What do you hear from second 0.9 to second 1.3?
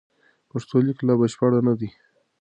لا